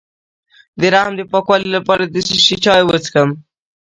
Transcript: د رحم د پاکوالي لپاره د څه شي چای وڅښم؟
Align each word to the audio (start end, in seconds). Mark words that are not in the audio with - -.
د 0.79 0.81
رحم 0.93 1.13
د 1.17 1.21
پاکوالي 1.31 1.69
لپاره 1.77 2.03
د 2.05 2.15
څه 2.27 2.35
شي 2.45 2.55
چای 2.63 2.81
وڅښم؟ 2.85 3.29